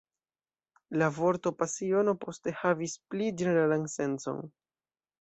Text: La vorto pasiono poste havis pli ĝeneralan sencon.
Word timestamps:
La 1.01 1.09
vorto 1.17 1.51
pasiono 1.59 2.15
poste 2.25 2.57
havis 2.65 2.99
pli 3.13 3.31
ĝeneralan 3.43 3.89
sencon. 3.99 4.47